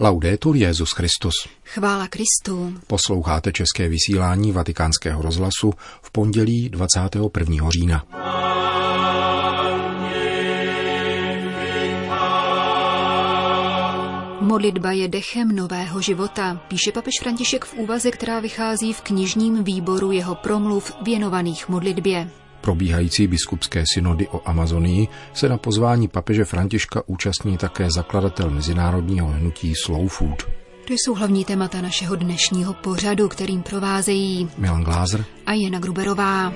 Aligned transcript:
Laudetur 0.00 0.56
Jezus 0.56 0.92
Christus. 0.92 1.34
Chvála 1.64 2.08
Kristu. 2.08 2.74
Posloucháte 2.86 3.52
české 3.52 3.88
vysílání 3.88 4.52
Vatikánského 4.52 5.22
rozhlasu 5.22 5.72
v 6.02 6.10
pondělí 6.10 6.68
21. 6.68 7.70
října. 7.70 8.04
Modlitba 14.40 14.92
je 14.92 15.08
dechem 15.08 15.56
nového 15.56 16.00
života, 16.00 16.60
píše 16.68 16.92
papež 16.92 17.14
František 17.22 17.64
v 17.64 17.74
úvaze, 17.74 18.10
která 18.10 18.40
vychází 18.40 18.92
v 18.92 19.00
knižním 19.00 19.64
výboru 19.64 20.12
jeho 20.12 20.34
promluv 20.34 20.92
věnovaných 21.02 21.68
modlitbě 21.68 22.30
probíhající 22.66 23.26
biskupské 23.26 23.84
synody 23.94 24.28
o 24.28 24.48
Amazonii 24.48 25.08
se 25.34 25.48
na 25.48 25.58
pozvání 25.58 26.08
papeže 26.08 26.44
Františka 26.44 27.02
účastní 27.06 27.56
také 27.56 27.90
zakladatel 27.90 28.50
mezinárodního 28.50 29.26
hnutí 29.26 29.72
Slow 29.84 30.08
Food. 30.08 30.42
To 30.86 30.92
jsou 30.92 31.14
hlavní 31.14 31.44
témata 31.44 31.80
našeho 31.80 32.16
dnešního 32.16 32.74
pořadu, 32.74 33.28
kterým 33.28 33.62
provázejí 33.62 34.48
Milan 34.58 34.84
Glázer 34.84 35.24
a 35.46 35.52
Jana 35.52 35.78
Gruberová. 35.78 36.52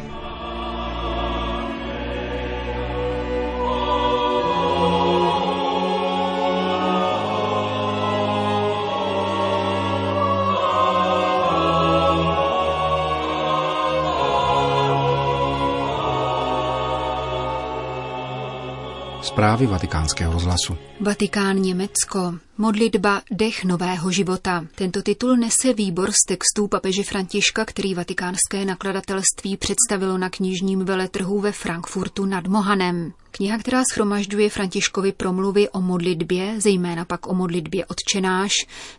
Zprávy 19.22 19.66
vatikánského 19.66 20.32
rozhlasu. 20.32 20.76
Vatikán 21.00 21.56
Německo. 21.56 22.34
Modlitba 22.58 23.22
Dech 23.30 23.64
nového 23.64 24.10
života. 24.10 24.66
Tento 24.74 25.02
titul 25.02 25.36
nese 25.36 25.72
výbor 25.72 26.10
z 26.10 26.26
textů 26.28 26.68
papeže 26.68 27.02
Františka, 27.02 27.64
který 27.64 27.94
vatikánské 27.94 28.64
nakladatelství 28.64 29.56
představilo 29.56 30.18
na 30.18 30.30
knižním 30.30 30.84
veletrhu 30.84 31.40
ve 31.40 31.52
Frankfurtu 31.52 32.24
nad 32.24 32.46
Mohanem. 32.46 33.12
Kniha, 33.30 33.58
která 33.58 33.82
schromažďuje 33.92 34.50
Františkovi 34.50 35.12
promluvy 35.12 35.68
o 35.68 35.80
modlitbě, 35.80 36.54
zejména 36.60 37.04
pak 37.04 37.26
o 37.26 37.34
modlitbě 37.34 37.86
odčenáš, 37.86 38.52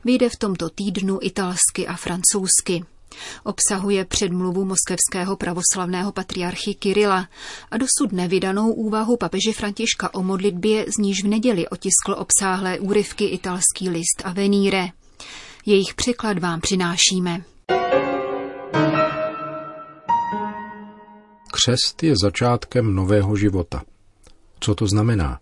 vyjde 0.06 0.30
v 0.30 0.40
tomto 0.40 0.70
týdnu 0.70 1.20
italsky 1.22 1.88
a 1.88 1.96
francouzsky. 1.96 2.84
Obsahuje 3.44 4.06
předmluvu 4.06 4.66
moskevského 4.66 5.36
pravoslavného 5.36 6.12
patriarchy 6.12 6.74
Kirila 6.74 7.28
a 7.72 7.78
dosud 7.78 8.12
nevydanou 8.12 8.72
úvahu 8.72 9.18
papeže 9.18 9.54
Františka 9.54 10.14
o 10.14 10.24
modlitbě, 10.24 10.86
z 10.96 10.98
níž 10.98 11.24
v 11.24 11.28
neděli 11.28 11.68
otiskl 11.68 12.16
obsáhlé 12.18 12.80
úryvky 12.80 13.26
italský 13.26 13.90
list 13.90 14.22
a 14.24 14.34
veníre. 14.34 14.88
Jejich 15.66 15.94
překlad 15.94 16.40
vám 16.40 16.62
přinášíme. 16.62 17.44
Křest 21.52 22.04
je 22.04 22.14
začátkem 22.24 22.96
nového 22.96 23.36
života. 23.36 23.84
Co 24.60 24.76
to 24.76 24.88
znamená? 24.88 25.40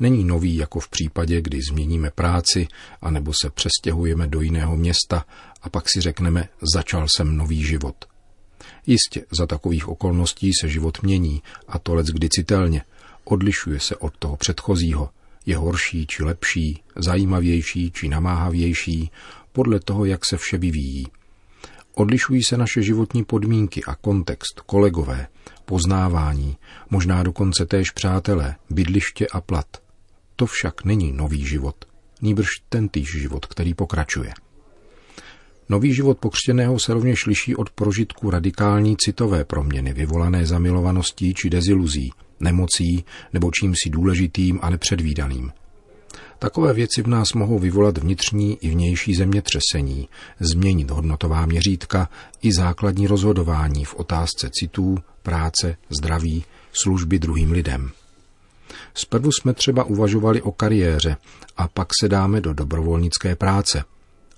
není 0.00 0.24
nový 0.24 0.56
jako 0.56 0.80
v 0.80 0.88
případě, 0.88 1.42
kdy 1.42 1.62
změníme 1.70 2.10
práci 2.10 2.68
anebo 3.02 3.32
se 3.42 3.50
přestěhujeme 3.50 4.26
do 4.26 4.40
jiného 4.40 4.76
města 4.76 5.24
a 5.64 5.68
pak 5.68 5.84
si 5.88 6.00
řekneme, 6.00 6.48
začal 6.74 7.08
jsem 7.08 7.36
nový 7.36 7.64
život. 7.64 8.04
Jistě, 8.86 9.24
za 9.30 9.46
takových 9.46 9.88
okolností 9.88 10.50
se 10.60 10.68
život 10.68 11.02
mění 11.02 11.42
a 11.68 11.78
to 11.78 11.94
lec 11.94 12.06
kdy 12.06 12.28
citelně. 12.28 12.82
Odlišuje 13.24 13.80
se 13.80 13.96
od 13.96 14.16
toho 14.18 14.36
předchozího. 14.36 15.10
Je 15.46 15.56
horší 15.56 16.06
či 16.06 16.22
lepší, 16.22 16.82
zajímavější 16.96 17.90
či 17.90 18.08
namáhavější, 18.08 19.10
podle 19.52 19.80
toho, 19.80 20.04
jak 20.04 20.26
se 20.26 20.36
vše 20.36 20.58
vyvíjí. 20.58 21.06
Odlišují 21.94 22.42
se 22.42 22.56
naše 22.56 22.82
životní 22.82 23.24
podmínky 23.24 23.84
a 23.84 23.94
kontext, 23.94 24.60
kolegové, 24.60 25.26
poznávání, 25.64 26.56
možná 26.90 27.22
dokonce 27.22 27.66
též 27.66 27.90
přátelé, 27.90 28.56
bydliště 28.70 29.26
a 29.26 29.40
plat. 29.40 29.66
To 30.36 30.46
však 30.46 30.84
není 30.84 31.12
nový 31.12 31.46
život, 31.46 31.84
nýbrž 32.22 32.48
tentýž 32.68 33.12
život, 33.12 33.46
který 33.46 33.74
pokračuje. 33.74 34.32
Nový 35.68 35.94
život 35.94 36.18
pokřtěného 36.18 36.78
se 36.78 36.94
rovněž 36.94 37.26
liší 37.26 37.56
od 37.56 37.70
prožitku 37.70 38.30
radikální 38.30 38.96
citové 38.96 39.44
proměny 39.44 39.92
vyvolané 39.92 40.46
zamilovaností 40.46 41.34
či 41.34 41.50
deziluzí, 41.50 42.10
nemocí 42.40 43.04
nebo 43.32 43.50
čímsi 43.60 43.90
důležitým 43.90 44.58
a 44.62 44.70
nepředvídaným. 44.70 45.52
Takové 46.38 46.72
věci 46.72 47.02
v 47.02 47.06
nás 47.06 47.32
mohou 47.32 47.58
vyvolat 47.58 47.98
vnitřní 47.98 48.58
i 48.60 48.70
vnější 48.70 49.14
zemětřesení, 49.14 50.08
změnit 50.40 50.90
hodnotová 50.90 51.46
měřítka 51.46 52.08
i 52.42 52.52
základní 52.52 53.06
rozhodování 53.06 53.84
v 53.84 53.94
otázce 53.94 54.50
citů, 54.52 54.98
práce, 55.22 55.76
zdraví, 55.98 56.44
služby 56.72 57.18
druhým 57.18 57.52
lidem. 57.52 57.90
Zprvu 58.94 59.32
jsme 59.32 59.54
třeba 59.54 59.84
uvažovali 59.84 60.42
o 60.42 60.52
kariéře 60.52 61.16
a 61.56 61.68
pak 61.68 61.88
se 62.00 62.08
dáme 62.08 62.40
do 62.40 62.52
dobrovolnické 62.52 63.36
práce, 63.36 63.84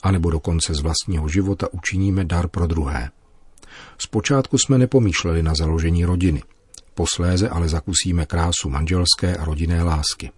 anebo 0.07 0.31
dokonce 0.31 0.75
z 0.75 0.81
vlastního 0.81 1.29
života 1.29 1.67
učiníme 1.73 2.25
dar 2.25 2.49
pro 2.49 2.67
druhé. 2.67 3.11
Zpočátku 3.99 4.59
jsme 4.59 4.79
nepomýšleli 4.79 5.43
na 5.43 5.55
založení 5.55 6.05
rodiny, 6.05 6.43
posléze 6.95 7.49
ale 7.49 7.69
zakusíme 7.69 8.27
krásu 8.27 8.69
manželské 8.69 9.37
a 9.37 9.45
rodinné 9.45 9.83
lásky. 9.83 10.31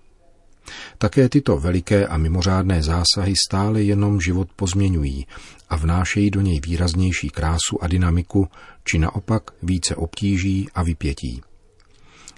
Také 0.99 1.29
tyto 1.29 1.59
veliké 1.59 2.07
a 2.07 2.17
mimořádné 2.17 2.83
zásahy 2.83 3.35
stále 3.49 3.83
jenom 3.83 4.21
život 4.21 4.49
pozměňují 4.57 5.27
a 5.69 5.77
vnášejí 5.77 6.31
do 6.31 6.41
něj 6.41 6.61
výraznější 6.61 7.31
krásu 7.31 7.83
a 7.83 7.87
dynamiku, 7.87 8.49
či 8.85 8.99
naopak 8.99 9.51
více 9.63 9.97
obtíží 9.97 10.69
a 10.75 10.83
vypětí. 10.83 11.43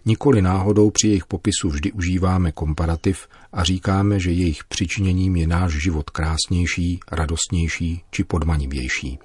Nikoli 0.05 0.43
náhodou 0.43 0.91
při 0.91 1.09
jejich 1.09 1.27
popisu 1.27 1.69
vždy 1.69 1.93
užíváme 1.93 2.53
komparativ 2.53 3.28
a 3.53 3.65
říkáme, 3.65 4.21
že 4.21 4.31
jejich 4.31 4.65
přičiněním 4.65 5.37
je 5.37 5.47
náš 5.47 5.72
život 5.72 6.11
krásnější, 6.11 7.00
radostnější 7.12 8.03
či 8.10 8.25
podmanivější. 8.25 9.19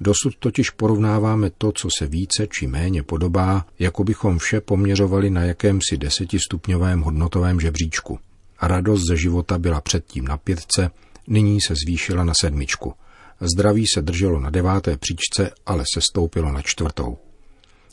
Dosud 0.00 0.36
totiž 0.38 0.70
porovnáváme 0.70 1.50
to, 1.58 1.72
co 1.72 1.88
se 1.98 2.06
více 2.06 2.46
či 2.46 2.66
méně 2.66 3.02
podobá, 3.02 3.66
jako 3.78 4.04
bychom 4.04 4.38
vše 4.38 4.60
poměřovali 4.60 5.30
na 5.30 5.42
jakémsi 5.42 5.96
desetistupňovém 5.96 7.00
hodnotovém 7.00 7.60
žebříčku. 7.60 8.18
Radost 8.62 9.02
ze 9.08 9.16
života 9.16 9.58
byla 9.58 9.80
předtím 9.80 10.24
na 10.24 10.36
pětce, 10.36 10.90
nyní 11.26 11.60
se 11.60 11.74
zvýšila 11.74 12.24
na 12.24 12.32
sedmičku. 12.40 12.94
Zdraví 13.40 13.86
se 13.86 14.02
drželo 14.02 14.40
na 14.40 14.50
deváté 14.50 14.96
příčce, 14.96 15.50
ale 15.66 15.84
se 15.94 16.00
stoupilo 16.00 16.52
na 16.52 16.62
čtvrtou. 16.62 17.18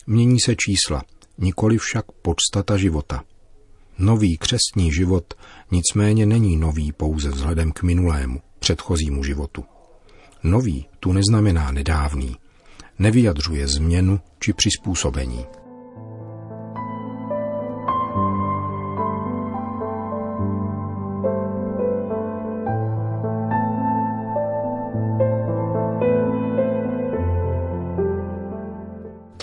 Mění 0.07 0.39
se 0.39 0.55
čísla, 0.55 1.03
nikoli 1.37 1.77
však 1.77 2.05
podstata 2.11 2.77
života. 2.77 3.23
Nový 3.97 4.37
křestní 4.37 4.93
život 4.93 5.33
nicméně 5.71 6.25
není 6.25 6.57
nový 6.57 6.91
pouze 6.91 7.29
vzhledem 7.29 7.71
k 7.71 7.83
minulému, 7.83 8.41
předchozímu 8.59 9.23
životu. 9.23 9.65
Nový 10.43 10.85
tu 10.99 11.13
neznamená 11.13 11.71
nedávný. 11.71 12.37
Nevyjadřuje 12.99 13.67
změnu 13.67 14.19
či 14.39 14.53
přizpůsobení. 14.53 15.45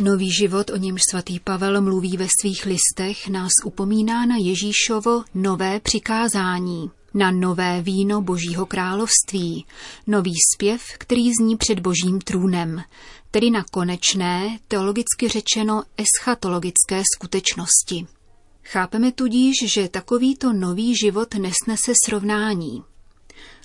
Nový 0.00 0.32
život, 0.32 0.70
o 0.70 0.76
němž 0.76 1.00
svatý 1.10 1.40
Pavel 1.40 1.80
mluví 1.80 2.16
ve 2.16 2.26
svých 2.40 2.66
listech, 2.66 3.28
nás 3.28 3.50
upomíná 3.64 4.26
na 4.26 4.36
Ježíšovo 4.36 5.24
nové 5.34 5.80
přikázání, 5.80 6.90
na 7.14 7.30
nové 7.30 7.82
víno 7.82 8.22
Božího 8.22 8.66
království, 8.66 9.66
nový 10.06 10.34
zpěv, 10.54 10.82
který 10.98 11.30
zní 11.40 11.56
před 11.56 11.80
Božím 11.80 12.20
trůnem, 12.20 12.82
tedy 13.30 13.50
na 13.50 13.64
konečné, 13.70 14.58
teologicky 14.68 15.28
řečeno 15.28 15.82
eschatologické 15.96 17.02
skutečnosti. 17.16 18.06
Chápeme 18.64 19.12
tudíž, 19.12 19.54
že 19.64 19.88
takovýto 19.88 20.52
nový 20.52 20.96
život 20.96 21.34
nesnese 21.34 21.92
srovnání. 22.06 22.82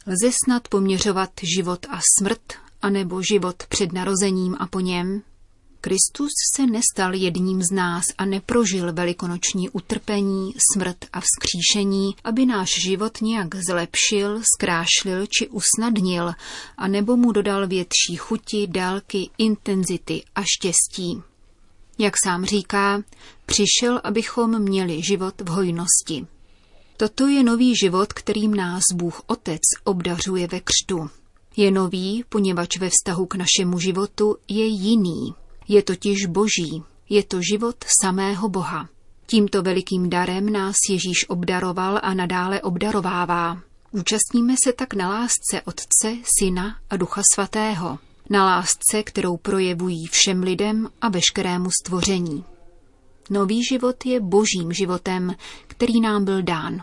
Lze 0.07 0.31
snad 0.45 0.67
poměřovat 0.67 1.29
život 1.57 1.85
a 1.89 1.99
smrt, 2.19 2.53
anebo 2.81 3.21
život 3.21 3.63
před 3.69 3.93
narozením 3.93 4.55
a 4.59 4.67
po 4.67 4.79
něm? 4.79 5.21
Kristus 5.85 6.31
se 6.55 6.67
nestal 6.67 7.13
jedním 7.13 7.61
z 7.63 7.71
nás 7.71 8.03
a 8.17 8.25
neprožil 8.25 8.93
velikonoční 8.93 9.69
utrpení, 9.69 10.53
smrt 10.73 10.97
a 11.13 11.21
vzkříšení, 11.21 12.15
aby 12.23 12.45
náš 12.45 12.69
život 12.81 13.21
nějak 13.21 13.55
zlepšil, 13.55 14.41
zkrášlil 14.55 15.25
či 15.25 15.47
usnadnil, 15.47 16.31
a 16.77 16.87
nebo 16.87 17.17
mu 17.17 17.31
dodal 17.31 17.67
větší 17.67 18.15
chuti, 18.17 18.67
dálky, 18.67 19.29
intenzity 19.37 20.23
a 20.35 20.41
štěstí. 20.43 21.21
Jak 21.97 22.13
sám 22.23 22.45
říká, 22.45 23.03
přišel, 23.45 24.01
abychom 24.03 24.59
měli 24.59 25.03
život 25.03 25.41
v 25.41 25.47
hojnosti. 25.47 26.27
Toto 26.97 27.27
je 27.27 27.43
nový 27.43 27.75
život, 27.75 28.13
kterým 28.13 28.53
nás 28.53 28.83
Bůh 28.93 29.21
Otec 29.27 29.61
obdařuje 29.83 30.47
ve 30.47 30.59
křtu. 30.59 31.09
Je 31.57 31.71
nový, 31.71 32.23
poněvadž 32.29 32.77
ve 32.79 32.89
vztahu 32.89 33.25
k 33.25 33.35
našemu 33.35 33.79
životu 33.79 34.37
je 34.47 34.65
jiný. 34.65 35.44
Je 35.67 35.83
totiž 35.83 36.25
boží. 36.25 36.83
Je 37.09 37.23
to 37.23 37.41
život 37.41 37.75
samého 38.01 38.49
Boha. 38.49 38.89
Tímto 39.25 39.61
velikým 39.61 40.09
darem 40.09 40.49
nás 40.49 40.75
Ježíš 40.89 41.29
obdaroval 41.29 41.99
a 42.03 42.13
nadále 42.13 42.61
obdarovává. 42.61 43.61
Účastníme 43.91 44.55
se 44.63 44.73
tak 44.73 44.93
na 44.93 45.09
lásce 45.09 45.61
Otce, 45.65 46.17
Syna 46.39 46.77
a 46.89 46.97
Ducha 46.97 47.21
Svatého. 47.33 47.99
Na 48.29 48.45
lásce, 48.45 49.03
kterou 49.03 49.37
projevují 49.37 50.05
všem 50.05 50.43
lidem 50.43 50.89
a 51.01 51.09
veškerému 51.09 51.69
stvoření. 51.83 52.43
Nový 53.29 53.63
život 53.63 54.05
je 54.05 54.19
božím 54.19 54.73
životem, 54.73 55.35
který 55.67 56.01
nám 56.01 56.25
byl 56.25 56.41
dán. 56.41 56.81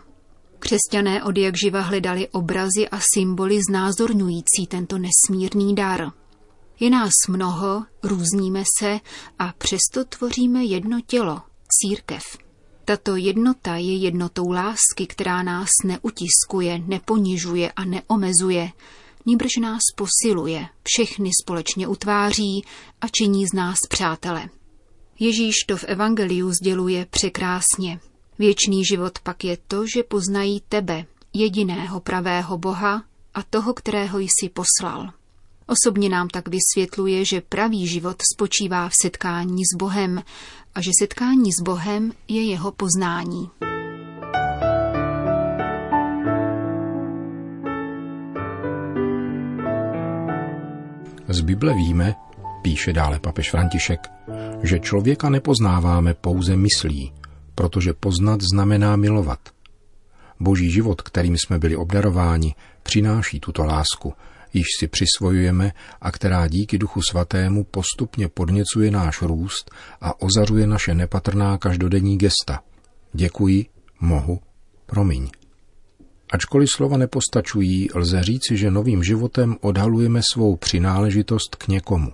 Křesťané 0.59 1.25
od 1.25 1.39
jak 1.39 1.55
živa 1.65 1.81
hledali 1.81 2.29
obrazy 2.29 2.89
a 2.89 2.99
symboly 3.15 3.59
znázorňující 3.71 4.67
tento 4.69 4.99
nesmírný 4.99 5.75
dar. 5.75 6.13
Je 6.81 6.91
nás 6.91 7.13
mnoho, 7.29 7.85
různíme 8.03 8.63
se 8.81 9.01
a 9.39 9.53
přesto 9.59 10.05
tvoříme 10.09 10.65
jedno 10.65 11.01
tělo, 11.07 11.43
církev. 11.69 12.23
Tato 12.85 13.17
jednota 13.17 13.77
je 13.77 13.97
jednotou 13.97 14.51
lásky, 14.51 15.07
která 15.07 15.43
nás 15.43 15.69
neutiskuje, 15.85 16.79
neponižuje 16.79 17.73
a 17.73 17.85
neomezuje, 17.85 18.73
níbrž 19.27 19.57
nás 19.61 19.81
posiluje, 19.97 20.67
všechny 20.83 21.31
společně 21.43 21.89
utváří 21.89 22.65
a 23.01 23.09
činí 23.09 23.47
z 23.47 23.53
nás 23.53 23.79
přátele. 23.89 24.49
Ježíš 25.19 25.55
to 25.67 25.77
v 25.77 25.85
Evangeliu 25.85 26.53
sděluje 26.53 27.07
překrásně. 27.07 28.01
Věčný 28.39 28.85
život 28.85 29.19
pak 29.19 29.45
je 29.45 29.59
to, 29.69 29.85
že 29.95 30.03
poznají 30.03 30.63
tebe, 30.69 31.07
jediného 31.33 32.01
pravého 32.01 32.59
Boha 32.59 33.05
a 33.35 33.43
toho, 33.43 33.75
kterého 33.75 34.19
jsi 34.19 34.49
poslal. 34.49 35.13
Osobně 35.67 36.09
nám 36.09 36.29
tak 36.29 36.45
vysvětluje, 36.49 37.25
že 37.25 37.41
pravý 37.41 37.87
život 37.87 38.17
spočívá 38.35 38.89
v 38.89 38.93
setkání 39.03 39.63
s 39.65 39.77
Bohem 39.79 40.23
a 40.75 40.81
že 40.81 40.91
setkání 40.99 41.53
s 41.53 41.63
Bohem 41.63 42.13
je 42.29 42.43
jeho 42.43 42.73
poznání. 42.73 43.51
Z 51.29 51.41
Bible 51.41 51.75
víme, 51.75 52.15
píše 52.63 52.93
dále 52.93 53.19
papež 53.19 53.51
František, 53.51 54.11
že 54.63 54.79
člověka 54.79 55.31
nepoznáváme 55.31 56.15
pouze 56.15 56.57
myslí, 56.57 57.13
protože 57.55 57.93
poznat 57.93 58.41
znamená 58.53 58.97
milovat. 58.97 59.39
Boží 60.41 60.71
život, 60.71 61.03
kterým 61.03 61.39
jsme 61.39 61.59
byli 61.59 61.77
obdarováni, 61.77 62.55
přináší 62.83 63.41
tuto 63.41 63.65
lásku, 63.65 64.15
již 64.53 64.67
si 64.79 64.89
přisvojujeme 64.89 65.73
a 66.01 66.11
která 66.11 66.49
díky 66.49 66.79
Duchu 66.79 67.01
Svatému 67.11 67.65
postupně 67.65 68.29
podněcuje 68.29 68.91
náš 68.91 69.23
růst 69.23 69.71
a 70.01 70.23
ozařuje 70.23 70.67
naše 70.67 70.95
nepatrná 70.95 71.59
každodenní 71.59 72.19
gesta. 72.19 72.61
Děkuji, 73.13 73.67
mohu, 74.01 74.41
promiň. 74.87 75.31
Ačkoliv 76.33 76.71
slova 76.71 76.97
nepostačují, 76.97 77.89
lze 77.95 78.23
říci, 78.23 78.57
že 78.57 78.71
novým 78.71 79.05
životem 79.05 79.57
odhalujeme 79.61 80.21
svou 80.33 80.57
přináležitost 80.57 81.57
k 81.57 81.69
někomu. 81.69 82.13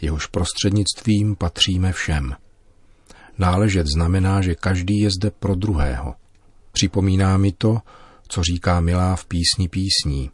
Jehož 0.00 0.26
prostřednictvím 0.26 1.36
patříme 1.36 1.92
všem. 1.92 2.34
Náležet 3.38 3.86
znamená, 3.94 4.42
že 4.42 4.54
každý 4.54 4.98
je 4.98 5.10
zde 5.10 5.30
pro 5.30 5.54
druhého. 5.54 6.14
Připomíná 6.72 7.36
mi 7.36 7.52
to, 7.52 7.78
co 8.28 8.42
říká 8.42 8.80
Milá 8.80 9.16
v 9.16 9.26
písni 9.26 9.68
písní. 9.68 10.30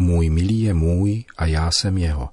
Můj 0.00 0.30
milý 0.30 0.60
je 0.60 0.74
můj 0.74 1.24
a 1.36 1.46
já 1.46 1.70
jsem 1.80 1.98
jeho. 1.98 2.28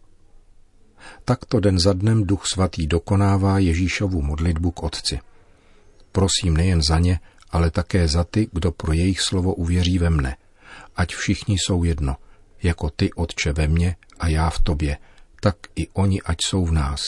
Takto 1.26 1.60
den 1.60 1.80
za 1.80 1.94
dnem 1.94 2.24
Duch 2.24 2.46
Svatý 2.54 2.88
dokonává 2.88 3.60
Ježíšovu 3.60 4.22
modlitbu 4.22 4.72
k 4.72 4.84
Otci. 4.84 5.20
Prosím 6.12 6.58
nejen 6.58 6.82
za 6.82 7.00
ně, 7.00 7.20
ale 7.50 7.72
také 7.72 8.08
za 8.08 8.24
ty, 8.24 8.48
kdo 8.52 8.72
pro 8.72 8.94
jejich 8.94 9.22
slovo 9.22 9.54
uvěří 9.54 9.98
ve 9.98 10.10
mne. 10.10 10.36
Ať 10.96 11.16
všichni 11.16 11.56
jsou 11.56 11.84
jedno, 11.84 12.16
jako 12.64 12.90
ty, 12.90 13.14
Otče, 13.14 13.54
ve 13.54 13.68
mně 13.68 13.96
a 14.20 14.28
já 14.28 14.50
v 14.50 14.60
tobě, 14.60 14.98
tak 15.42 15.56
i 15.76 15.88
oni 15.88 16.22
ať 16.22 16.38
jsou 16.46 16.66
v 16.66 16.72
nás. 16.72 17.02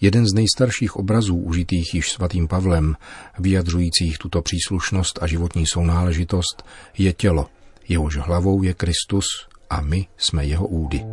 Jeden 0.00 0.26
z 0.26 0.34
nejstarších 0.34 0.96
obrazů 0.96 1.36
užitých 1.36 1.94
již 1.94 2.10
svatým 2.10 2.48
Pavlem, 2.48 2.96
vyjadřujících 3.38 4.18
tuto 4.18 4.42
příslušnost 4.42 5.18
a 5.22 5.26
životní 5.26 5.66
sounáležitost, 5.66 6.64
je 6.98 7.12
tělo, 7.12 7.46
jehož 7.88 8.16
hlavou 8.16 8.62
je 8.62 8.74
Kristus 8.74 9.26
a 9.70 9.80
my 9.80 10.06
jsme 10.16 10.46
jeho 10.46 10.66
údy. 10.66 11.04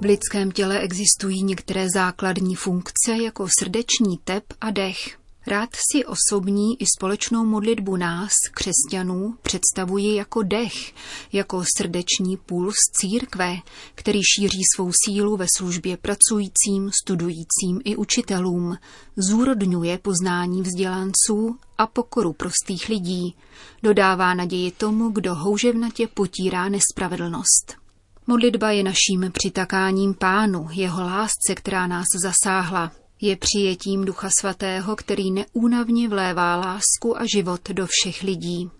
V 0.00 0.06
lidském 0.06 0.52
těle 0.52 0.80
existují 0.80 1.42
některé 1.42 1.86
základní 1.94 2.54
funkce 2.54 3.16
jako 3.22 3.46
srdeční 3.60 4.18
tep 4.24 4.44
a 4.60 4.70
dech. 4.70 5.23
Rád 5.46 5.70
si 5.92 6.04
osobní 6.04 6.82
i 6.82 6.86
společnou 6.98 7.44
modlitbu 7.44 7.96
nás, 7.96 8.32
křesťanů, 8.52 9.34
představuji 9.42 10.14
jako 10.14 10.42
dech, 10.42 10.94
jako 11.32 11.64
srdeční 11.76 12.36
puls 12.36 12.74
církve, 13.00 13.56
který 13.94 14.20
šíří 14.22 14.62
svou 14.74 14.90
sílu 15.04 15.36
ve 15.36 15.46
službě 15.56 15.96
pracujícím, 15.96 16.90
studujícím 17.02 17.80
i 17.84 17.96
učitelům, 17.96 18.76
zúrodňuje 19.16 19.98
poznání 19.98 20.62
vzdělanců 20.62 21.56
a 21.78 21.86
pokoru 21.86 22.32
prostých 22.32 22.88
lidí, 22.88 23.36
dodává 23.82 24.34
naději 24.34 24.70
tomu, 24.70 25.10
kdo 25.10 25.34
houževnatě 25.34 26.06
potírá 26.06 26.68
nespravedlnost. 26.68 27.74
Modlitba 28.26 28.70
je 28.70 28.82
naším 28.82 29.32
přitakáním 29.32 30.14
pánu, 30.14 30.68
jeho 30.70 31.02
lásce, 31.02 31.54
která 31.54 31.86
nás 31.86 32.06
zasáhla. 32.22 33.03
Je 33.20 33.36
přijetím 33.36 34.04
Ducha 34.04 34.28
Svatého, 34.40 34.96
který 34.96 35.30
neúnavně 35.30 36.08
vlévá 36.08 36.56
lásku 36.56 37.18
a 37.18 37.22
život 37.34 37.68
do 37.70 37.86
všech 37.90 38.22
lidí. 38.22 38.70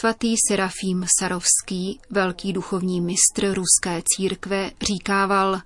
Svatý 0.00 0.34
Serafím 0.48 1.06
Sarovský, 1.18 2.00
velký 2.10 2.52
duchovní 2.52 3.00
mistr 3.00 3.54
ruské 3.54 4.02
církve, 4.16 4.70
říkával, 4.82 5.60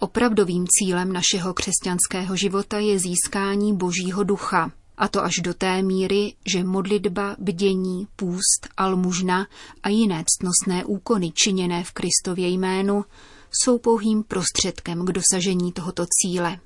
opravdovým 0.00 0.66
cílem 0.68 1.12
našeho 1.12 1.54
křesťanského 1.54 2.36
života 2.36 2.78
je 2.78 2.98
získání 2.98 3.76
božího 3.76 4.24
ducha, 4.24 4.72
a 4.96 5.08
to 5.08 5.24
až 5.24 5.32
do 5.42 5.54
té 5.54 5.82
míry, 5.82 6.34
že 6.52 6.64
modlitba, 6.64 7.36
bdění, 7.38 8.06
půst, 8.16 8.68
almužna 8.76 9.46
a 9.82 9.88
jiné 9.88 10.24
ctnostné 10.26 10.84
úkony 10.84 11.32
činěné 11.34 11.84
v 11.84 11.92
Kristově 11.92 12.48
jménu 12.48 13.04
jsou 13.50 13.78
pouhým 13.78 14.22
prostředkem 14.22 15.06
k 15.06 15.12
dosažení 15.12 15.72
tohoto 15.72 16.04
cíle. 16.06 16.58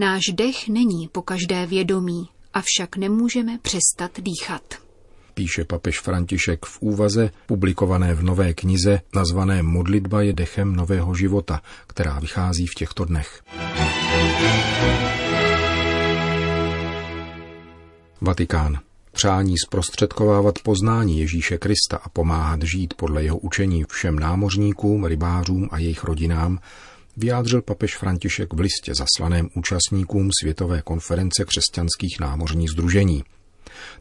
Náš 0.00 0.22
dech 0.34 0.68
není 0.68 1.08
po 1.12 1.22
každé 1.22 1.66
vědomí, 1.66 2.28
avšak 2.54 2.96
nemůžeme 2.96 3.58
přestat 3.62 4.10
dýchat. 4.20 4.62
Píše 5.34 5.64
papež 5.64 6.00
František 6.00 6.66
v 6.66 6.82
úvaze 6.82 7.30
publikované 7.46 8.14
v 8.14 8.22
nové 8.22 8.54
knize 8.54 9.00
nazvané 9.14 9.62
Modlitba 9.62 10.22
je 10.22 10.32
dechem 10.32 10.76
nového 10.76 11.14
života, 11.14 11.62
která 11.86 12.18
vychází 12.18 12.66
v 12.66 12.74
těchto 12.74 13.04
dnech. 13.04 13.42
Vatikán. 18.20 18.78
Přání 19.12 19.54
zprostředkovávat 19.66 20.54
poznání 20.58 21.20
Ježíše 21.20 21.58
Krista 21.58 21.96
a 22.02 22.08
pomáhat 22.08 22.62
žít 22.62 22.94
podle 22.94 23.22
jeho 23.22 23.38
učení 23.38 23.84
všem 23.88 24.18
námořníkům, 24.18 25.04
rybářům 25.04 25.68
a 25.70 25.78
jejich 25.78 26.04
rodinám 26.04 26.58
vyjádřil 27.18 27.62
papež 27.62 27.96
František 27.96 28.52
v 28.52 28.60
listě 28.60 28.92
zaslaném 28.94 29.48
účastníkům 29.54 30.30
Světové 30.40 30.82
konference 30.82 31.44
křesťanských 31.44 32.20
námořních 32.20 32.70
združení. 32.70 33.24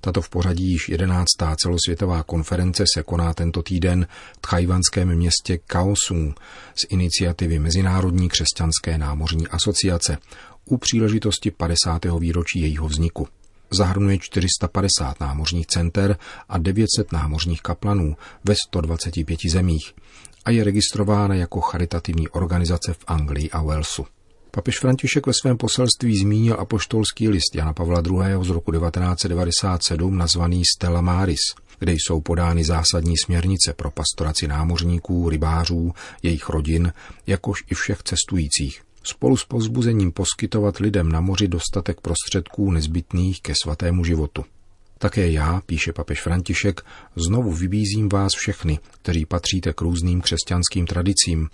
Tato 0.02 0.22
v 0.22 0.30
pořadí 0.30 0.72
již 0.72 0.90
jedenáctá 0.90 1.56
celosvětová 1.56 2.24
konference 2.24 2.84
se 2.94 3.04
koná 3.04 3.34
tento 3.34 3.64
týden 3.64 4.08
v 4.38 4.42
tchajvanském 4.42 5.16
městě 5.16 5.58
Kaosu 5.58 6.34
z 6.76 6.86
iniciativy 6.90 7.60
Mezinárodní 7.60 8.30
křesťanské 8.30 8.98
námořní 8.98 9.48
asociace 9.48 10.18
u 10.66 10.78
příležitosti 10.78 11.52
50. 11.52 12.06
výročí 12.20 12.62
jejího 12.62 12.88
vzniku 12.88 13.28
zahrnuje 13.72 14.18
450 14.18 15.20
námořních 15.20 15.68
center 15.68 16.18
a 16.50 16.58
900 16.58 17.12
námořních 17.12 17.62
kaplanů 17.62 18.18
ve 18.44 18.56
125 18.56 19.40
zemích 19.50 19.94
a 20.48 20.51
je 20.51 20.63
registrována 20.63 21.36
jako 21.36 21.62
charitativní 21.62 22.27
organizace 22.27 22.94
v 22.94 23.04
Anglii 23.08 23.50
a 23.50 23.62
Walesu. 23.62 24.06
Papež 24.51 24.80
František 24.80 25.27
ve 25.27 25.34
svém 25.34 25.58
poselství 25.58 26.18
zmínil 26.18 26.56
apoštolský 26.60 27.30
list 27.30 27.56
Jana 27.56 27.74
Pavla 27.74 28.01
II. 28.06 28.46
z 28.46 28.50
roku 28.50 28.72
1997 28.72 30.18
nazvaný 30.18 30.63
Stella 30.75 31.01
Maris, 31.01 31.39
kde 31.80 31.92
jsou 31.92 32.22
podány 32.22 32.63
zásadní 32.63 33.13
směrnice 33.25 33.74
pro 33.74 33.92
pastoraci 33.92 34.48
námořníků, 34.48 35.30
rybářů, 35.30 35.94
jejich 36.24 36.50
rodin, 36.50 36.94
jakož 37.27 37.63
i 37.72 37.75
všech 37.75 38.04
cestujících. 38.04 38.82
Spolu 39.04 39.38
s 39.38 39.46
pozbuzením 39.46 40.12
poskytovat 40.12 40.77
lidem 40.77 41.12
na 41.12 41.22
moři 41.22 41.48
dostatek 41.48 42.01
prostředků 42.01 42.72
nezbytných 42.72 43.42
ke 43.42 43.54
svatému 43.63 44.04
životu. 44.04 44.46
Také 44.98 45.32
já, 45.32 45.62
píše 45.66 45.94
papež 45.94 46.22
František, 46.22 46.82
znovu 47.16 47.51
vybízím 47.51 48.10
vás 48.10 48.32
všechny, 48.38 48.80
kteří 49.01 49.25
patříte 49.25 49.74
k 49.74 49.82
různým 49.82 50.22
křesťanským 50.22 50.88
tradicím, 50.88 51.50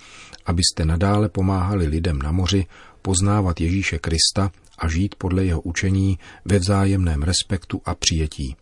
abyste 0.45 0.85
nadále 0.85 1.29
pomáhali 1.29 1.88
lidem 1.88 2.21
na 2.21 2.31
moři 2.31 2.65
poznávat 3.01 3.62
Ježíše 3.62 4.00
Krista 4.00 4.51
a 4.77 4.89
žít 4.89 5.15
podle 5.15 5.45
jeho 5.45 5.62
učení 5.62 6.19
ve 6.45 6.59
vzájemném 6.59 7.23
respektu 7.23 7.81
a 7.85 7.95
přijetí. 7.95 8.55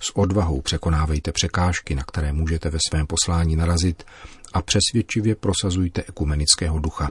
S 0.00 0.16
odvahou 0.16 0.60
překonávejte 0.60 1.32
překážky, 1.32 1.94
na 1.94 2.02
které 2.02 2.32
můžete 2.32 2.70
ve 2.70 2.78
svém 2.88 3.06
poslání 3.06 3.56
narazit 3.56 4.04
a 4.52 4.62
přesvědčivě 4.62 5.34
prosazujte 5.34 6.04
ekumenického 6.08 6.78
ducha, 6.78 7.10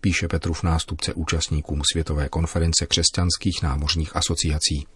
píše 0.00 0.28
Petrův 0.28 0.62
nástupce 0.62 1.14
účastníkům 1.14 1.82
Světové 1.92 2.28
konference 2.28 2.86
křesťanských 2.86 3.62
námořních 3.62 4.16
asociací. 4.16 4.86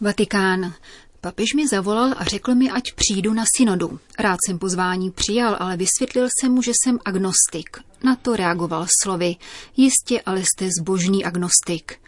Vatikán. 0.00 0.74
Papež 1.20 1.54
mi 1.54 1.68
zavolal 1.68 2.14
a 2.18 2.24
řekl 2.24 2.54
mi, 2.54 2.70
ať 2.70 2.82
přijdu 2.92 3.32
na 3.32 3.44
synodu. 3.56 4.00
Rád 4.18 4.38
jsem 4.46 4.58
pozvání 4.58 5.10
přijal, 5.10 5.56
ale 5.60 5.76
vysvětlil 5.76 6.28
jsem 6.28 6.52
mu, 6.52 6.62
že 6.62 6.72
jsem 6.74 6.98
agnostik. 7.04 7.76
Na 8.04 8.16
to 8.16 8.36
reagoval 8.36 8.86
slovy. 9.02 9.36
Jistě, 9.76 10.20
ale 10.26 10.40
jste 10.40 10.68
zbožný 10.80 11.24
agnostik. 11.24 11.98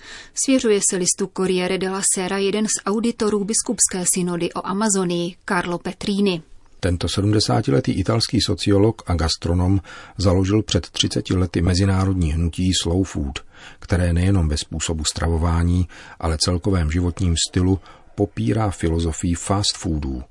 Svěřuje 0.44 0.80
se 0.90 0.96
listu 0.96 1.30
Corriere 1.36 1.78
della 1.78 2.02
Sera 2.14 2.38
jeden 2.38 2.66
z 2.66 2.86
auditorů 2.86 3.44
biskupské 3.44 4.04
synody 4.14 4.52
o 4.52 4.66
Amazonii, 4.66 5.36
Carlo 5.48 5.78
Petrini. 5.78 6.42
Tento 6.80 7.06
70-letý 7.06 7.92
italský 7.92 8.40
sociolog 8.40 9.02
a 9.06 9.14
gastronom 9.14 9.80
založil 10.18 10.62
před 10.62 10.90
30 10.90 11.30
lety 11.30 11.62
mezinárodní 11.62 12.32
hnutí 12.32 12.70
Slow 12.82 13.04
Food, 13.04 13.38
které 13.78 14.12
nejenom 14.12 14.48
ve 14.48 14.56
způsobu 14.58 15.04
stravování, 15.04 15.88
ale 16.20 16.36
celkovém 16.40 16.90
životním 16.90 17.34
stylu 17.48 17.80
popírá 18.14 18.70
filozofii 18.70 19.34
fast 19.34 19.76
foodů. 19.76 20.22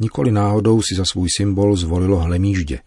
Nikoli 0.00 0.32
náhodou 0.32 0.82
si 0.82 0.94
za 0.94 1.04
svůj 1.04 1.28
symbol 1.36 1.76
zvolilo 1.76 2.20
hlemíždě. 2.20 2.80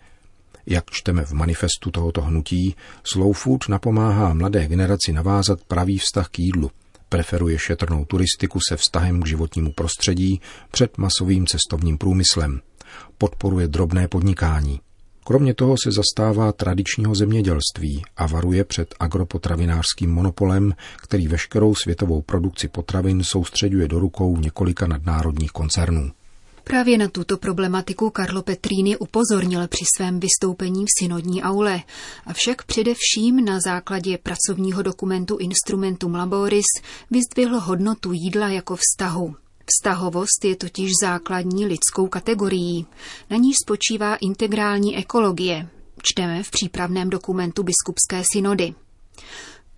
Jak 0.66 0.92
čteme 0.92 1.25
v 1.25 1.32
manifestu 1.32 1.92
tohoto 1.92 2.22
hnutí, 2.22 2.75
Slow 3.04 3.34
Food 3.34 3.70
napomáhá 3.70 4.34
mladé 4.34 4.68
generaci 4.68 5.13
navázat 5.13 5.63
pravý 5.63 5.98
vztah 5.98 6.30
k 6.30 6.39
jídlu. 6.39 6.72
Preferuje 7.10 7.60
šetrnou 7.60 8.06
turistiku 8.06 8.60
se 8.70 8.77
vztahem 8.77 9.22
k 9.22 9.27
životnímu 9.27 9.72
prostředí 9.72 10.42
před 10.72 10.98
masovým 10.98 11.48
cestovním 11.48 11.98
průmyslem 11.98 12.62
podporuje 13.17 13.67
drobné 13.67 14.08
podnikání. 14.08 14.79
Kromě 15.24 15.53
toho 15.53 15.75
se 15.84 15.91
zastává 15.91 16.51
tradičního 16.51 17.15
zemědělství 17.15 18.03
a 18.17 18.27
varuje 18.27 18.63
před 18.63 18.96
agropotravinářským 19.00 20.12
monopolem, 20.12 20.74
který 20.98 21.27
veškerou 21.27 21.75
světovou 21.75 22.22
produkci 22.22 22.67
potravin 22.67 23.24
soustředuje 23.24 23.88
do 23.88 24.00
rukou 24.00 24.38
několika 24.38 24.88
nadnárodních 24.88 25.51
koncernů. 25.51 26.12
Právě 26.63 26.98
na 26.98 27.08
tuto 27.08 27.38
problematiku 27.38 28.10
Karlo 28.10 28.41
Petrini 28.41 28.98
upozornil 28.98 29.67
při 29.67 29.86
svém 29.98 30.20
vystoupení 30.20 30.86
v 30.86 31.03
synodní 31.03 31.44
aule, 31.44 31.82
avšak 32.25 32.63
především 32.63 33.46
na 33.46 33.60
základě 33.60 34.17
pracovního 34.17 34.82
dokumentu 34.82 35.38
Instrumentum 35.38 36.15
Laboris 36.15 36.65
vyzdvihl 37.12 37.60
hodnotu 37.60 38.12
jídla 38.13 38.48
jako 38.50 38.75
vztahu. 38.75 39.36
Vztahovost 39.70 40.46
je 40.46 40.56
totiž 40.56 40.92
základní 41.02 41.66
lidskou 41.66 42.08
kategorií. 42.08 42.86
Na 43.30 43.38
níž 43.38 43.56
spočívá 43.64 44.16
integrální 44.16 44.98
ekologie. 44.98 45.70
Čteme 46.04 46.44
v 46.44 46.52
přípravném 46.52 47.10
dokumentu 47.10 47.64
biskupské 47.64 48.24
synody. 48.34 48.74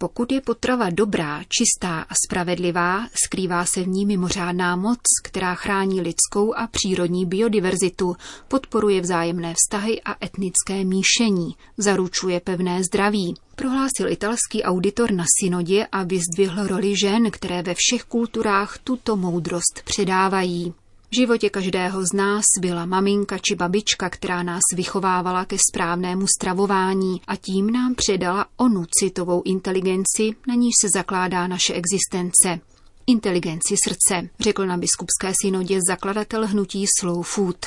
Pokud 0.01 0.31
je 0.31 0.41
potrava 0.41 0.89
dobrá, 0.89 1.43
čistá 1.43 2.01
a 2.01 2.15
spravedlivá, 2.25 3.07
skrývá 3.25 3.65
se 3.65 3.83
v 3.83 3.87
ní 3.87 4.05
mimořádná 4.05 4.75
moc, 4.75 4.99
která 5.23 5.55
chrání 5.55 6.01
lidskou 6.01 6.53
a 6.55 6.67
přírodní 6.67 7.25
biodiverzitu, 7.25 8.15
podporuje 8.47 9.01
vzájemné 9.01 9.53
vztahy 9.53 10.01
a 10.01 10.25
etnické 10.25 10.83
míšení, 10.83 11.55
zaručuje 11.77 12.39
pevné 12.39 12.83
zdraví. 12.83 13.35
Prohlásil 13.55 14.09
italský 14.09 14.63
auditor 14.63 15.11
na 15.11 15.25
synodě 15.41 15.87
a 15.91 16.03
vyzdvihl 16.03 16.67
roli 16.67 16.95
žen, 16.97 17.31
které 17.31 17.61
ve 17.61 17.73
všech 17.73 18.03
kulturách 18.03 18.77
tuto 18.83 19.15
moudrost 19.15 19.81
předávají. 19.83 20.73
V 21.11 21.15
životě 21.15 21.49
každého 21.49 22.05
z 22.05 22.13
nás 22.13 22.43
byla 22.61 22.85
maminka 22.85 23.37
či 23.37 23.55
babička, 23.55 24.09
která 24.09 24.43
nás 24.43 24.61
vychovávala 24.75 25.45
ke 25.45 25.55
správnému 25.69 26.25
stravování 26.37 27.21
a 27.27 27.35
tím 27.35 27.71
nám 27.71 27.95
předala 27.95 28.45
onu 28.57 28.83
citovou 28.91 29.41
inteligenci, 29.45 30.35
na 30.47 30.55
níž 30.55 30.71
se 30.81 30.89
zakládá 30.89 31.47
naše 31.47 31.73
existence. 31.73 32.59
Inteligenci 33.07 33.75
srdce, 33.87 34.29
řekl 34.39 34.65
na 34.65 34.77
biskupské 34.77 35.33
synodě 35.41 35.79
zakladatel 35.89 36.47
hnutí 36.47 36.85
Slow 36.99 37.23
Food. 37.23 37.65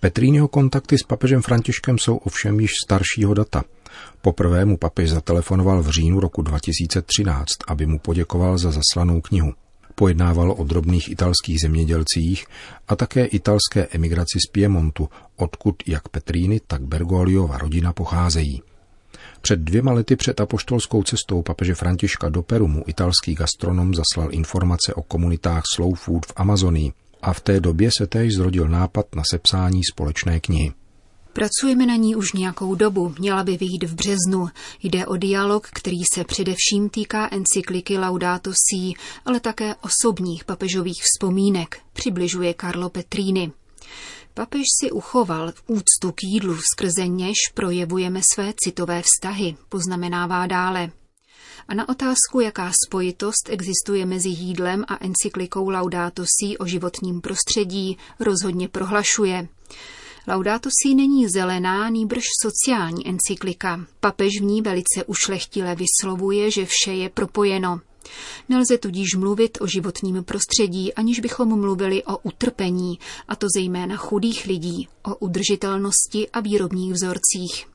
Petrínio 0.00 0.48
kontakty 0.48 0.98
s 0.98 1.02
papežem 1.02 1.42
Františkem 1.42 1.98
jsou 1.98 2.16
ovšem 2.16 2.60
již 2.60 2.70
staršího 2.86 3.34
data. 3.34 3.64
Poprvé 4.22 4.64
mu 4.64 4.76
papež 4.76 5.10
zatelefonoval 5.10 5.82
v 5.82 5.90
říjnu 5.90 6.20
roku 6.20 6.42
2013, 6.42 7.48
aby 7.68 7.86
mu 7.86 7.98
poděkoval 7.98 8.58
za 8.58 8.70
zaslanou 8.70 9.20
knihu. 9.20 9.52
Pojednával 9.94 10.52
o 10.58 10.64
drobných 10.64 11.10
italských 11.10 11.60
zemědělcích 11.60 12.46
a 12.88 12.96
také 12.96 13.24
italské 13.24 13.86
emigraci 13.90 14.38
z 14.48 14.50
Piemontu, 14.50 15.08
odkud 15.36 15.82
jak 15.86 16.08
Petríny, 16.08 16.60
tak 16.66 16.82
Bergoliova 16.82 17.58
rodina 17.58 17.92
pocházejí. 17.92 18.62
Před 19.40 19.60
dvěma 19.60 19.92
lety 19.92 20.16
před 20.16 20.40
apoštolskou 20.40 21.02
cestou 21.02 21.42
papeže 21.42 21.74
Františka 21.74 22.28
do 22.28 22.42
Peru 22.42 22.68
mu 22.68 22.84
italský 22.86 23.34
gastronom 23.34 23.94
zaslal 23.94 24.28
informace 24.30 24.94
o 24.94 25.02
komunitách 25.02 25.62
Slow 25.74 25.94
Food 25.94 26.26
v 26.26 26.32
Amazonii 26.36 26.92
a 27.22 27.32
v 27.32 27.40
té 27.40 27.60
době 27.60 27.90
se 27.98 28.06
též 28.06 28.34
zrodil 28.34 28.68
nápad 28.68 29.14
na 29.14 29.22
sepsání 29.30 29.80
společné 29.92 30.40
knihy. 30.40 30.72
Pracujeme 31.32 31.86
na 31.86 31.96
ní 31.96 32.16
už 32.16 32.32
nějakou 32.32 32.74
dobu, 32.74 33.14
měla 33.18 33.44
by 33.44 33.56
vyjít 33.56 33.84
v 33.84 33.94
březnu. 33.94 34.48
Jde 34.82 35.06
o 35.06 35.16
dialog, 35.16 35.68
který 35.72 35.98
se 36.14 36.24
především 36.24 36.88
týká 36.90 37.28
encykliky 37.32 37.98
Laudato 37.98 38.50
Si, 38.50 38.92
ale 39.24 39.40
také 39.40 39.74
osobních 39.74 40.44
papežových 40.44 41.02
vzpomínek, 41.02 41.78
přibližuje 41.92 42.54
Carlo 42.60 42.90
Petrini. 42.90 43.52
Papež 44.34 44.64
si 44.80 44.90
uchoval 44.90 45.52
úctu 45.66 46.12
k 46.14 46.22
jídlu, 46.22 46.56
skrze 46.72 47.06
něž 47.06 47.36
projevujeme 47.54 48.20
své 48.34 48.52
citové 48.64 49.02
vztahy, 49.02 49.56
poznamenává 49.68 50.46
dále. 50.46 50.90
A 51.68 51.74
na 51.74 51.88
otázku, 51.88 52.40
jaká 52.40 52.72
spojitost 52.86 53.48
existuje 53.48 54.06
mezi 54.06 54.28
jídlem 54.28 54.84
a 54.88 55.04
encyklikou 55.04 55.68
Laudato 55.68 56.22
Si 56.22 56.58
o 56.58 56.66
životním 56.66 57.20
prostředí, 57.20 57.98
rozhodně 58.20 58.68
prohlašuje– 58.68 59.48
Laudato 60.30 60.68
si 60.82 60.94
není 60.94 61.28
zelená, 61.28 61.88
nýbrž 61.88 62.24
sociální 62.42 63.08
encyklika. 63.08 63.86
Papež 64.00 64.40
v 64.40 64.44
ní 64.44 64.62
velice 64.62 65.04
ušlechtile 65.06 65.76
vyslovuje, 65.76 66.50
že 66.50 66.66
vše 66.66 66.92
je 66.92 67.08
propojeno. 67.08 67.80
Nelze 68.48 68.78
tudíž 68.78 69.14
mluvit 69.14 69.58
o 69.60 69.66
životním 69.66 70.24
prostředí, 70.24 70.94
aniž 70.94 71.20
bychom 71.20 71.60
mluvili 71.60 72.04
o 72.04 72.18
utrpení, 72.18 72.98
a 73.28 73.36
to 73.36 73.46
zejména 73.56 73.96
chudých 73.96 74.46
lidí, 74.46 74.88
o 75.02 75.16
udržitelnosti 75.16 76.28
a 76.28 76.40
výrobních 76.40 76.92
vzorcích. 76.92 77.66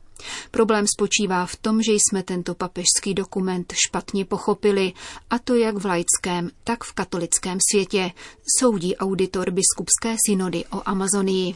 Problém 0.51 0.85
spočívá 0.97 1.45
v 1.45 1.55
tom, 1.55 1.81
že 1.81 1.91
jsme 1.93 2.24
tento 2.24 2.55
papežský 2.55 3.13
dokument 3.13 3.74
špatně 3.88 4.25
pochopili, 4.25 4.93
a 5.29 5.39
to 5.39 5.55
jak 5.55 5.77
v 5.77 5.85
laickém, 5.85 6.50
tak 6.63 6.83
v 6.83 6.93
katolickém 6.93 7.57
světě, 7.71 8.12
soudí 8.59 8.95
auditor 8.95 9.51
biskupské 9.51 10.15
synody 10.27 10.65
o 10.71 10.81
Amazonii. 10.85 11.55